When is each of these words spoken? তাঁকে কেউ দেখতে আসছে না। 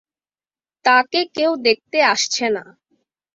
তাঁকে 0.85 1.21
কেউ 1.35 1.51
দেখতে 1.65 1.97
আসছে 2.13 2.45
না। 2.55 2.63